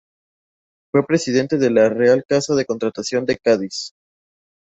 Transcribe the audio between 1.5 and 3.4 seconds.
de la Real Casa de Contratación de